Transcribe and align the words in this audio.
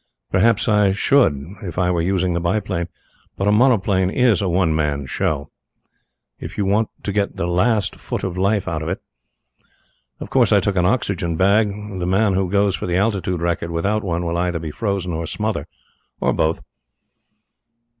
Perhaps 0.31 0.67
I 0.67 0.93
should 0.93 1.45
if 1.61 1.77
I 1.77 1.91
were 1.91 2.01
using 2.01 2.33
the 2.33 2.39
biplane, 2.39 2.87
but 3.37 3.47
a 3.47 3.51
monoplane 3.51 4.09
is 4.09 4.41
a 4.41 4.49
one 4.49 4.73
man 4.75 5.05
show 5.05 5.51
if 6.39 6.57
you 6.57 6.65
want 6.65 6.89
to 7.03 7.11
get 7.11 7.35
the 7.35 7.45
last 7.47 7.97
foot 7.97 8.23
of 8.23 8.35
life 8.35 8.67
out 8.67 8.81
of 8.81 8.89
it. 8.89 8.99
Of 10.19 10.31
course, 10.31 10.51
I 10.51 10.59
took 10.59 10.75
an 10.75 10.87
oxygen 10.87 11.35
bag; 11.35 11.67
the 11.99 12.07
man 12.07 12.33
who 12.33 12.49
goes 12.49 12.75
for 12.75 12.87
the 12.87 12.97
altitude 12.97 13.41
record 13.41 13.69
without 13.69 14.03
one 14.03 14.25
will 14.25 14.39
either 14.39 14.57
be 14.57 14.71
frozen 14.71 15.13
or 15.13 15.27
smothered 15.27 15.67
or 16.19 16.33
both. 16.33 16.61